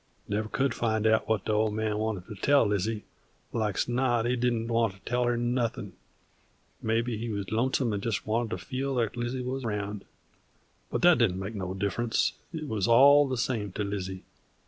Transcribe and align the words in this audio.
Never 0.27 0.49
could 0.49 0.73
find 0.73 1.05
out 1.05 1.29
what 1.29 1.45
the 1.45 1.51
Old 1.53 1.75
Man 1.75 1.99
wanted 1.99 2.25
to 2.25 2.33
tell 2.33 2.65
Lizzie; 2.65 3.03
like 3.53 3.77
's 3.77 3.87
not 3.87 4.25
he 4.25 4.35
didn't 4.35 4.67
wanter 4.67 4.97
tell 5.05 5.25
her 5.25 5.37
nothin'; 5.37 5.93
maybe 6.81 7.19
he 7.19 7.29
wuz 7.29 7.51
lonesome 7.51 7.91
'nd 7.93 8.01
jest 8.01 8.25
wanted 8.25 8.49
to 8.49 8.57
feel 8.57 8.95
that 8.95 9.15
Lizzie 9.15 9.43
wuz 9.43 9.59
round. 9.63 10.05
But 10.89 11.03
that 11.03 11.19
didn't 11.19 11.37
make 11.37 11.53
no 11.53 11.75
diff'rence; 11.75 12.31
it 12.51 12.67
wuz 12.67 12.87
all 12.87 13.27
the 13.27 13.37
same 13.37 13.73
to 13.73 13.83
Lizzie. 13.83 14.23